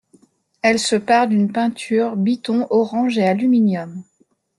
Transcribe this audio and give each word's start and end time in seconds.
Elle 0.63 0.79
se 0.79 0.95
pare 0.95 1.27
d'une 1.27 1.51
peinture 1.51 2.15
bi-ton 2.15 2.65
orange 2.71 3.19
et 3.19 3.23
aluminium. 3.27 4.01